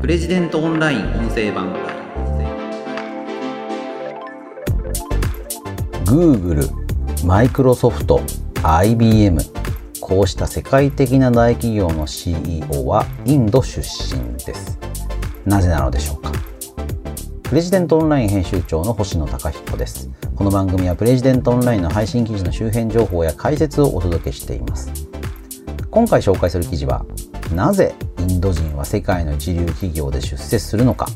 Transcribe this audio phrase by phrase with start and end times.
[0.00, 1.74] プレジデントオンライン音声版。
[6.06, 6.70] Google、
[7.22, 8.18] Microsoft、
[8.62, 9.38] IBM
[10.00, 14.78] こうした世界的な大企業の CEO はインド出身です。
[15.44, 16.32] なぜなのでしょうか？
[17.42, 20.08] プレジデントオンライン編集長の星野貴彦です。
[20.34, 24.90] この番組はプレジデントオンラインの配信記事の周辺情報や解説をお届けしています。
[25.90, 27.04] 今回紹介する記事は
[27.54, 31.06] なぜインド人は世界の一流企業で出世するのか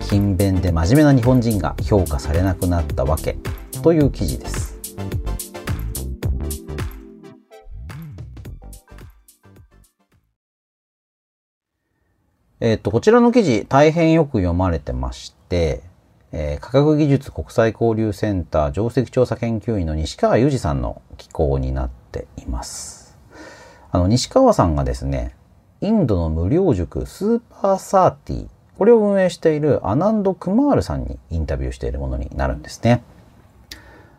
[0.00, 3.38] 勤勉で真面目な日本人が評価されなくなったわけ
[3.82, 4.72] という記事です
[12.60, 15.82] えっ、と、こちらの記事大変よく読まれてまして、
[16.30, 23.18] えー、科学技術国際交流センター上席調査研究員の西川裕二さんの寄稿になっています。
[23.90, 25.34] あの、西川さんがですね、
[25.82, 28.48] インドの無料塾スーパーサーティー
[28.78, 33.02] これを運営しているアナンド・クマールさんにインタビューしているものになるんですね。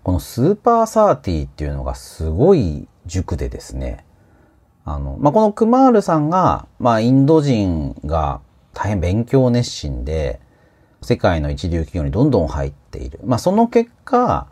[0.04, 4.04] このスーパーサーティーっていうのがすごい塾でですね、
[4.84, 8.42] あの、まあ、このクマールさんが、まあ、インド人が
[8.74, 10.42] 大変勉強熱心で、
[11.02, 13.20] 世界の一流企業にどんどん入っている。
[13.24, 14.48] まあ、その結果、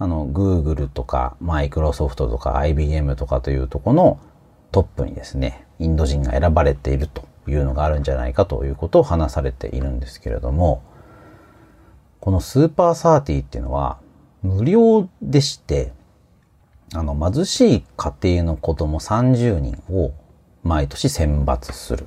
[0.00, 4.18] あの、Google とか、マイクロソフトとか IBM とかというとこの
[4.72, 10.82] トップにですね、インド人が選ばれているというのがあるんじゃないかということを話されているんですけれども、
[12.20, 13.98] このスーパーサーティーっていうのは
[14.42, 15.92] 無料でして、
[16.94, 20.12] あの、貧しい家庭の子供30人を
[20.62, 22.06] 毎年選抜する。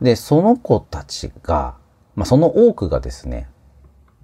[0.00, 1.74] で、その子たちが、
[2.16, 3.48] まあ、その多くがですね、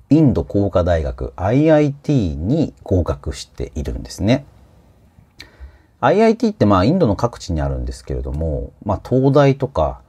[0.08, 4.46] インド工科大学 IIT に合格しているんですね。
[6.00, 10.00] IIT ってまあインドの各地にあるんですけれども、まあ東大とか、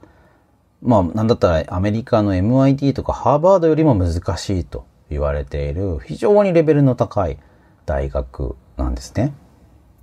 [0.82, 7.38] まあなんだったらアメリカの MIT とかハーバードよりも難しいと言われている非常にレベルの高い
[7.86, 9.32] 大学なんですね。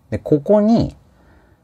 [0.09, 0.96] で、ここに、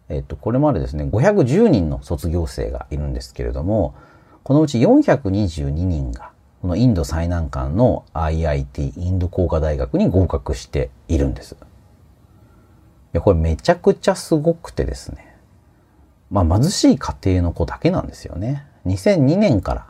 [0.10, 3.96] えっと、これまでですね、510人の卒業生がいるんですけれども、
[4.44, 6.32] このうち422人が、
[6.62, 11.56] このインド最難関の IIT、インド工科大学に合格しているんです。
[11.56, 11.71] い
[13.14, 15.36] や、これめちゃくちゃすごくてですね。
[16.30, 18.66] まあ貧しい家庭の子だけなんですよね。
[18.86, 19.88] 2002年から、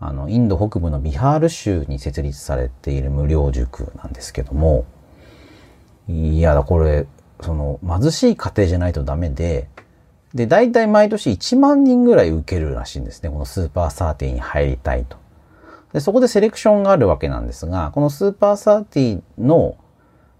[0.00, 4.86] あの、インド北部のビハール州に設立されている無料塾なんですけども、
[6.08, 7.06] いや、これ、
[7.42, 9.68] その、貧しい家庭じゃないとダメで、
[10.34, 13.30] で、大体毎年1万人ぐらい受けるらしいんですね。
[13.30, 15.16] このスーパーサーティに入りたいと。
[15.92, 19.76] で、そこでセレクションがあるわけなんですが、このスーパーサーティの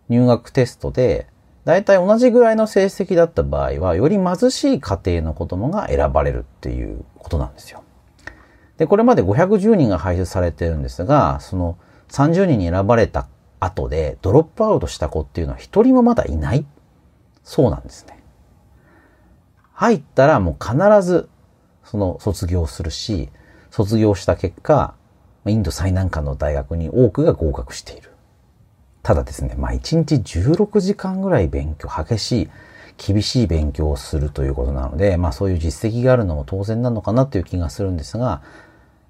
[0.09, 1.27] 入学テストで、
[1.65, 7.83] 大体同じぐらいの成績だった場合は、より貧しい家庭の子供が選ばれるっていうことなんですよ。
[8.79, 11.77] で、これまで510人が排出されてるんですが、その
[12.09, 13.29] 30人に選ばれた
[13.61, 16.65] 後でドロップアウトした子っていうのは一人もまだいない。
[17.45, 18.19] そうなんですね。
[19.75, 21.29] 入ったらもう必ず
[21.85, 23.29] その卒業するし、
[23.71, 24.95] 卒業した結果、
[25.47, 28.10] インド最難関の大学に多くが合格している。
[29.03, 32.51] ただですね、まあ1日16時間ぐらい勉強、激しい、
[32.99, 38.43] 厳しい勉強をするということなので、まあそういう実績があるのも当然なのかなという気がするんですが、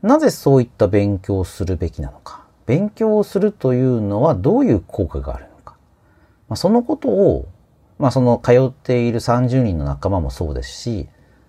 [0.03, 2.45] なぜそういった勉強をするべきなのか？
[2.67, 5.75] 勉強をするというのはどういう効果があるのか？
[6.49, 7.49] まあ、そのことを、
[7.99, 11.09] まあその通っている30人の仲間もそうですし、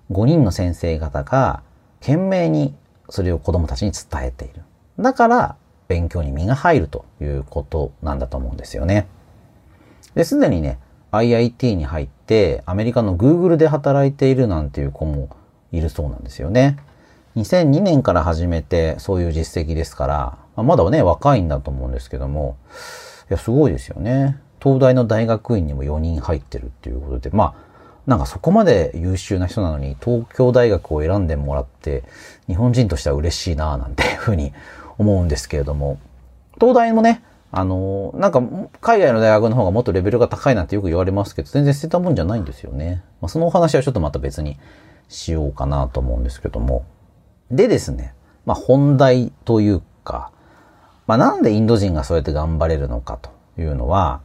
[0.10, 1.62] 5人の先生方が
[2.02, 2.74] 懸命に
[3.08, 4.64] それを子供たちに伝えている。
[5.00, 5.56] だから
[5.92, 9.08] 勉強に身が入るということなんだと思うんですよね。
[10.16, 10.80] で、すでにね、
[11.12, 15.28] IIT に入ってアメリカの Google で働いているなんていう子も
[15.74, 16.78] いるそうなんですよね。
[17.36, 20.08] 2002年から始めてそういう実績ですか
[20.56, 22.56] ら、まだね、若いんだと思うんですけども、
[23.30, 24.38] いや、すごいですよね。
[24.64, 27.72] 東大の大学院にも4人入ってるっていうことで、まあ、
[28.08, 32.04] なんかそこまで優秀な人なのに東京大学を選んでもらって、
[32.48, 34.54] 日本人としては嬉しいななんていうふうに
[35.02, 36.00] 思うんですけれども、
[36.60, 38.42] 東大もね、あの、なんか
[38.80, 43.04] 海外の大学の方がもっとレベルが高いなんてよく言われますけど、全然捨てたもんじゃないんですよね。
[43.20, 44.58] まあ、そのお話はちょっとまた別に
[45.10, 46.86] しようかなと思うんですけども。
[47.50, 48.14] でですね、
[48.46, 50.32] まあ本題というか、
[51.08, 54.22] まあなんでインド人がそうやって頑張れるのかというのは、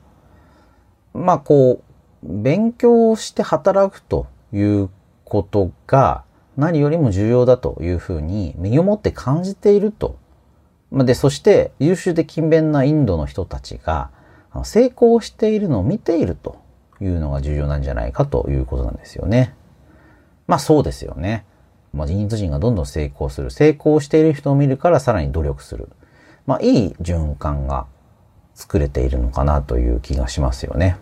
[1.13, 1.87] まあこう、
[2.23, 4.91] 勉強して働くという
[5.25, 6.25] ことが
[6.57, 10.17] 何よりも重要だというふうに身をもって感じていると。
[10.93, 14.11] で、そして優秀で勤勉なインドの人たちが
[14.65, 16.59] 成功しているのを見ていると
[17.01, 19.55] いうのが重要なんじゃないかということなんですよね。
[20.47, 21.45] まあそうですよね。
[21.93, 23.51] まあ、インド人がどんどん成功する。
[23.51, 25.89] 成功している人を見るからさらに努力する。
[26.47, 27.87] まあ、いい循環が
[28.55, 30.99] 作れているのかなという気がしますよね。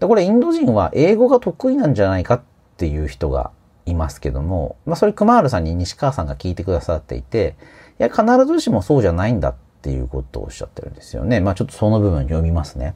[0.00, 2.42] でこれインド人は英語が得意なんじゃないかっ
[2.76, 3.50] ていう人が
[3.86, 7.56] いますけども、まあそれクマールさんに西川さんが聞いてくださっていて、
[8.00, 11.40] いや必ずしもそうじゃないんだっていうことをおっしゃってるんですよね。
[11.40, 12.94] まあちょっとその部分読みますね。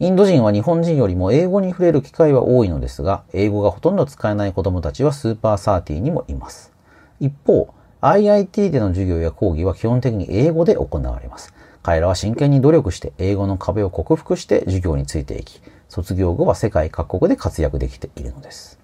[0.00, 6.72] インド人は日本人よりも英語に触れる機会は多いのですが、英語がほとんど使えない子供たちはスーパーサーティーにもいます。
[7.20, 11.54] 一方、IIT での授業や講義は基本的に英語で行われます。
[11.82, 18.80] 彼らは真剣に努力して英語の壁を克服して授業についていき、卒業後は世界各国で活躍できているのです。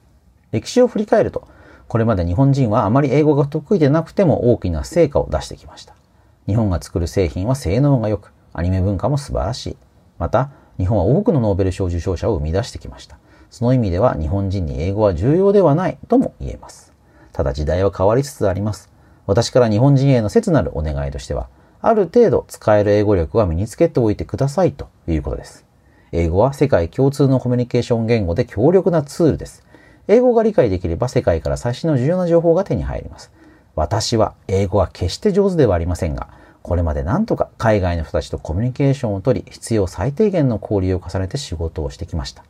[0.52, 1.48] 歴史を振り返ると、
[1.90, 5.96] これまで日本人はあまり英語が得意でなくても大きな成果を出してきました。
[6.46, 9.76] 日本が作る製品は性能が良く、アニメ文化も素晴らしい。
[10.16, 13.18] また、日本は多くのノーベル賞受賞者を生み出してきました。
[13.50, 16.92] その意味では日本人に英語は重要ではないとも言えます。
[17.32, 18.88] ただ時代は変わりつつあります。
[19.26, 21.48] 私から日本人への切なるお願いとしては、
[21.80, 25.66] ある程度使える英語力は身につけておいてくださいということです。
[26.12, 29.64] 英語は世界共通のコミュニケーション言語で強力なツールです。
[30.10, 33.30] 英語が理解できれば世界から最新の重要な情報が手に入ります。
[33.76, 36.28] 私は英語は決して上手ではありませんが、
[36.62, 42.42] これまで何とか海外の人たちとコミュニケーションをとり、必要最低限の交流を重ねて仕事をしてきました。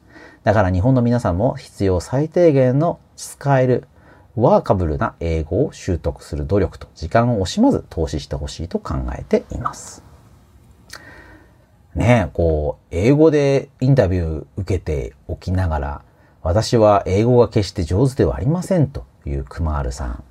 [0.42, 3.86] だから日本の皆さんも必要最低限の使える
[4.36, 10.02] ワーカブルな英語を習得する努力と時間を惜しまず投資してほしいと考えています。
[11.94, 16.02] ねえ、こう、英語でインタビュー受けておきながら、
[16.42, 20.24] 私は英語が決して上手ではありませんというクマールさん。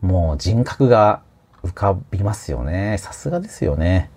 [0.00, 1.22] もう人格が
[1.62, 2.96] 浮かびますよね。
[2.98, 4.10] さすがですよね。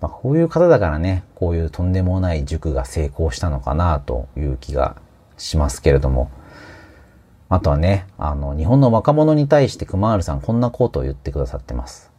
[0.00, 4.96] まあ、こういう方だからね、こういうとんでもない塾が成功したのかなという気が
[5.38, 6.30] しますけれども。
[7.48, 12.10] あとはね、あの、日本の若者に対してクマールさんこんなことを言ってくださってます。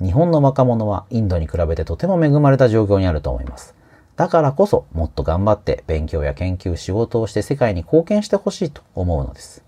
[0.00, 3.74] 日本の若者はインドに比べてとても恵まれた状況にあると思います。
[4.18, 9.62] だからこそもっと頑張って勉強や研究、仕事をして世界に貢献してほしいと思うのです。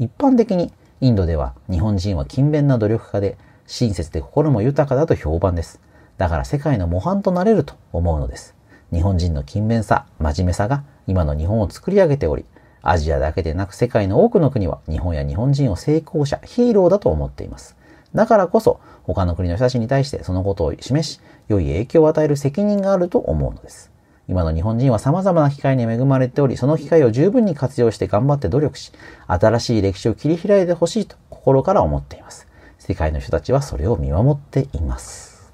[0.00, 3.38] 一般的にインドでは日本人は勤勉な努力家で
[3.68, 5.80] 親切で心も豊かだと評判です。
[6.18, 8.56] だから世界の模範となれると思うのです。
[8.92, 12.44] 日本人の勤勉さ、真面目さが今の日本を作り上げており、
[12.82, 17.76] アジアだけでなく世界の多くの国は日本や日本人を成功者、ヒーローだと思っています。
[18.16, 23.91] だからこそ他の国の人たちに対してそのことを示し、良い影響を与える責任があると思うのです。
[24.32, 28.90] 今の日本人は様々な機会に恵まれており、その機会を十分に活用して頑張って努力し、
[29.26, 32.48] 新しい歴史を切り開いてほしいと心から思っています。
[32.78, 35.52] 世界の人たちはそれを見守っています。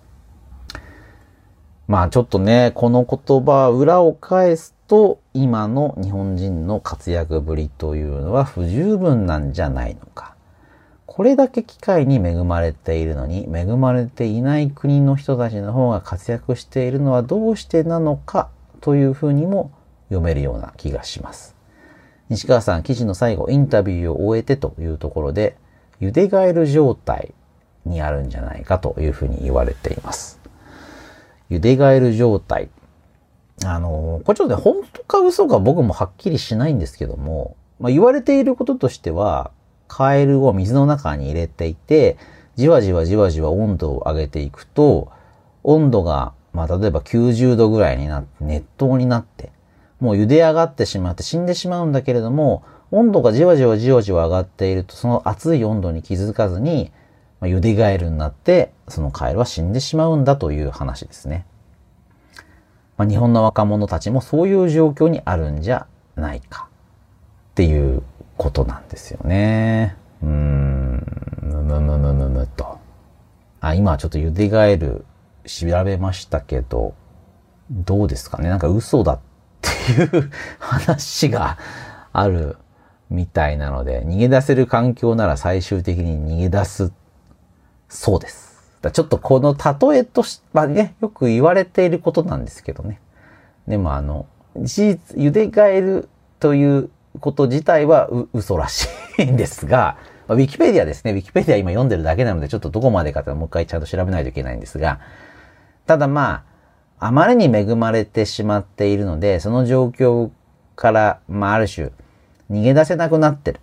[1.89, 10.37] まあちょっとね、この言葉、裏を返すと、今の日本人の活躍ぶりというのは不十分なんじゃないのか。
[11.07, 19.71] これだけ機会に恵まれているのに、恵まれていない国の人たちの方が活躍しているのはどうしてなのかというふうにも
[20.09, 21.57] 読めるような気がします。
[22.29, 25.57] 西川さん、記事の最後、インタビューを終えてというところで、
[26.01, 27.33] 茹でガエル状態
[27.85, 30.41] にあるんじゃないかというふうに言われています。
[31.51, 32.69] 茹でガエル状態。
[33.65, 39.51] あの、これちょっとね、本当か嘘か僕もはっきりしないんですけども、まあ、言われていることとしては、
[39.89, 42.19] カエルを水の中に入れていて、
[42.57, 45.11] じわじわじわじわ温度を上げていくと、
[45.65, 49.53] 温度が、まあ、例えば90度ぐらいになって、熱湯になって、
[50.01, 56.91] もう茹で上がってしまって死んでしまうんだけれども、温度がじわじわじわじわ上がっていると、その熱い温度に気づかずに、
[57.39, 61.47] まあ、茹でガエルになって、そのカエルは死んでしまうんだという話ですね。
[62.97, 65.87] まあ、日本の若者たちもそういう状況にあるんじゃ
[66.17, 66.69] ないか
[67.53, 68.03] っていう
[68.37, 69.97] ことなんですよね。
[70.25, 71.07] うーん、
[71.41, 72.81] むむむむむむと。
[73.61, 75.05] あ、今はちょっと茹でガエル
[75.49, 76.95] 調べましたけど、
[77.71, 78.49] どうですかね？
[78.49, 79.21] なんか嘘だっ
[79.61, 81.59] ていう話が
[82.13, 82.57] ある
[83.11, 86.93] みたいなので、逃げ出せる環境なら最終的に逃げ出す
[87.89, 88.49] そうです。
[88.81, 93.01] だちょっとこの例えとし、まあね、よく言われていることなんですけどね。
[93.67, 94.27] でもあの、
[94.57, 96.91] 事実、茹でガエルという
[97.21, 98.89] こと自体は嘘らし
[99.19, 99.97] いんですが、
[100.29, 101.13] ウィキペディアですね。
[101.13, 105.01] ウィキペディア今読んでるだけなので、ちょっとどこまでかってもう一回ちゃんと調べないといけないんですが、
[105.89, 106.45] ただま
[107.01, 110.31] あ、あまりに恵まれてしまっているので、その状況
[110.77, 111.93] から、まあある種、
[112.51, 113.61] 逃げ出せなくなってる。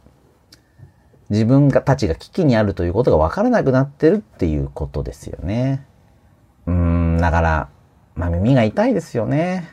[1.30, 5.86] 自分がたちが危機にあるということが分からなくなってるっていうことですよね。
[6.66, 7.70] うん、だから、
[8.16, 9.70] まあ耳が痛いですよね。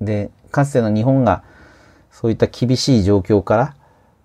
[0.00, 1.44] で、かつての日本が
[2.10, 3.76] そういった厳しい状況から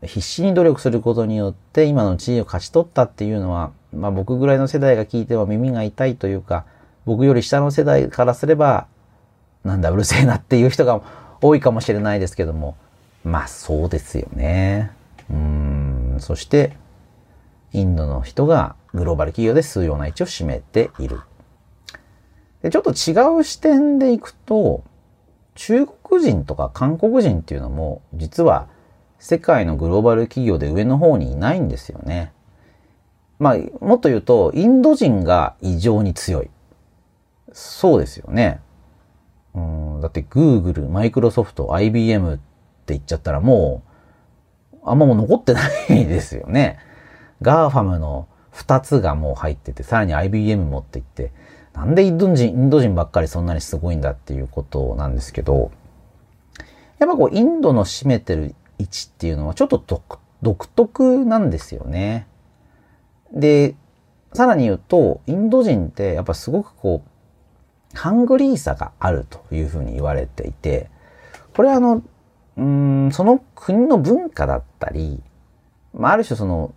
[0.07, 6.63] 必死に努力することによって今の地位を勝ち取ったっていうのは、まあ僕ぐらいの世代が聞いては耳が痛いというか、
[7.11, 8.87] 僕より下の世代からすれば、
[9.65, 11.01] なんだうるせえなっていう人が
[11.41, 12.77] 多いかもしれないですけども、
[13.25, 14.91] まあそうですよね。
[15.29, 16.77] うん、そして、
[17.73, 21.19] インドの人がグローバル企業で数用な位置を占めている。
[22.61, 24.85] で、ちょっと違う視点でいくと、
[25.55, 28.69] 中国人とか韓国人っていうのも、実は
[29.19, 32.31] 世界のグローバル企業で上の方にいないんですよね。
[33.37, 36.49] まあ、もっと言うと、インド人が異常に強い。
[37.53, 38.61] そうですよね。
[39.53, 42.41] うん、だって Google、Microsoft、IBM って
[42.93, 43.83] 言っちゃったらも
[44.73, 46.79] う、あんまもう残ってないですよね。
[47.41, 51.31] GAFAM の2つがもう入ってて、さらに IBM 持っていって、
[51.73, 55.71] なんでインド人、インド人ばっかりそんなにすごいんだっていうことなんですけど、
[56.99, 59.83] やっぱこう、インドの占めてる位置っていうのはちょっと
[60.41, 62.27] 独特なんですよね。
[63.33, 63.75] で、
[64.33, 67.10] さらに言うと、インド人ってやっぱすごくこう、
[67.93, 70.89] ハングリーさがあるというふうに言われていて、
[71.55, 72.03] これはあの、
[72.57, 75.21] うん、その国の文化だったり、
[75.93, 76.73] まあ、ある種その、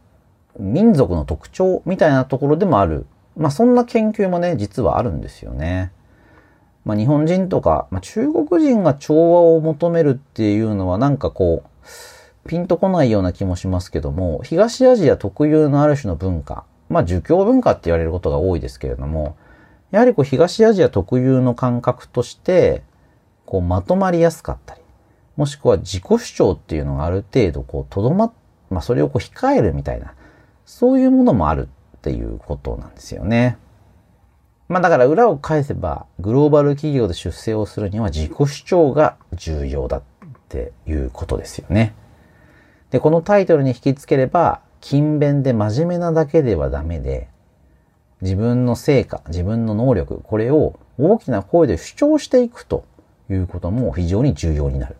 [0.58, 3.06] 民族の特徴みたいなところでもある。
[3.36, 5.92] まあ、そんな研究もね、実はあるんですよね。
[6.84, 19.36] まあ、日本人とか、まあ、中国人が調和を求めるっていうのはなんかこう、ピンとこないような気もしますけども、東アジア特有のある種の文化、まあ、儒教文化って言われることが多いですけれども、
[19.90, 22.82] やはりこう東アジア特有の感覚として、
[23.46, 24.80] こうまとまりやすかったり、
[25.36, 28.32] もしくは自己主張っていうのがある程度こうとどまっ、
[28.70, 30.14] まあそれをこう控えるみたいな、
[30.64, 33.58] そういうものもあるっていうことなんですよね。
[34.68, 40.02] まあだから裏を返せば、グローバル企業で出世をするには自己主張が重要だっ
[40.48, 41.94] ていうことですよね。
[42.90, 47.28] で、このタイトルに引き付ければ、勤勉で真面目なだけではダメで、
[48.24, 52.86] 自分の成果、自分の能力、これを大きな声で主張していくと
[53.28, 54.96] いうことも非常に重要になる。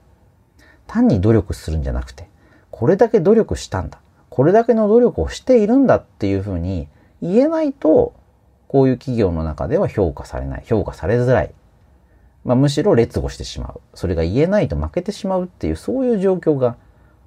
[0.87, 2.28] 単に努力するんじゃなくて、
[2.71, 3.99] これだけ努力したんだ。
[4.28, 6.87] これだけの努力をしているんだっていうふうに
[7.23, 8.12] 言えないと、
[8.69, 10.62] こういう企業の中では評価されない。
[10.66, 11.54] 評価されづらい。
[12.45, 13.81] まあ、むしろ劣後してしまう。
[13.95, 16.76] それが言えないと負けてしまうっていう、そういう状況が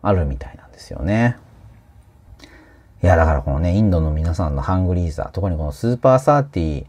[0.03, 1.37] あるみたいなんですよね。
[3.03, 6.85] いや、だからこのね、インドの皆さんのハングリーさ、特にこのスーパーサーティ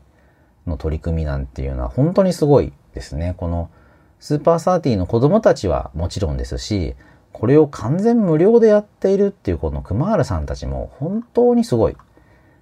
[0.67, 3.35] の取り組みなんていうのは本当にすごいですね。
[3.37, 3.71] この
[4.19, 6.95] スーパーサーティの子供たちはもちろんですし、
[7.33, 11.97] これを完全無料でやっているっていうこのクマールさんたちも本当にすごい。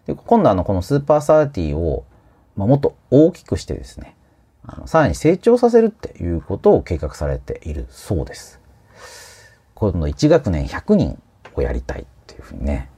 [0.07, 2.05] で今度あのこのスーパーサーティを、
[2.57, 4.17] まあ、もっと大きくしてですね、
[4.65, 8.61] あのさらに成長させるっていうことを計画されているそうです。
[9.75, 11.23] 今度1学年100人
[11.55, 12.91] をやりたいっていうふうにね、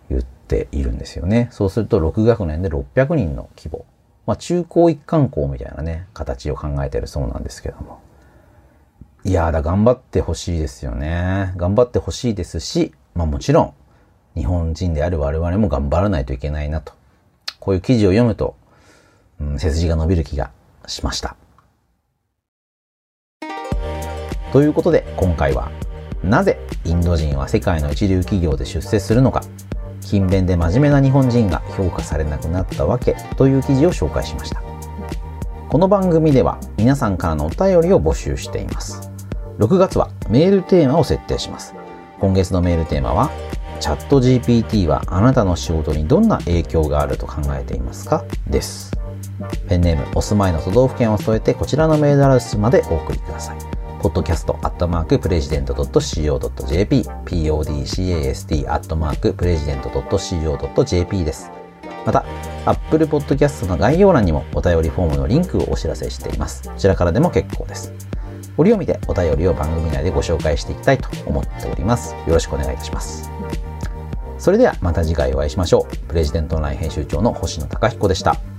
[0.49, 1.49] ているんですよね。
[1.53, 3.85] そうすると6学年で600人の規模。
[4.27, 8.01] まあ中高一貫校みたいなね、形を考えてるそうなんですけども。
[9.25, 11.53] いやだ、頑張ってほしいですよね。
[11.57, 13.75] 頑張ってほしいですし、まあもちろん、
[14.35, 16.93] 日本人である我々も頑張らないといけないなと。
[17.61, 18.57] こういう記事を読むと、
[19.41, 20.51] うん、背筋が伸びる気が
[20.87, 21.37] しました。
[24.53, 25.71] ということで、今回は、
[26.25, 29.43] なぜインド人は世界の一流企業で出世するのか、
[30.09, 34.63] 勤勉で真面目な日本人が評価されなくなったわけという記事を紹介しました。
[35.69, 39.11] この番組では皆さんからのお便りを募集しています。
[39.59, 41.75] 6月はメールテーマを設定します。
[42.21, 43.31] 今月のメールテーマは、
[43.81, 48.25] チャット GPT はあなたの仕事にどんな影響があると考えていますか？
[48.49, 48.91] です。
[49.69, 53.57] ペンネーム、お住まいの都道府県を添えてこちらのメールアドレスまでお送りください。
[53.99, 61.51] Podcast アットマークプレジデント .co.jp podcast アットマークプレジデント .co.jp です。
[62.07, 62.25] また、
[62.65, 66.69] Apple Podcast の概要欄にもお便りフォームのリンクをお知らせしています。
[66.69, 67.93] こちらからでも結構です。
[68.57, 72.15] 折を見てお便りを番組内でご紹介していきたいと思っております。
[72.15, 73.31] よろしくお願いいたします。
[74.39, 75.97] それではまた次回お会いしましょう。
[76.09, 78.58] プレジデントオンライン編集長の星野貴彦でした。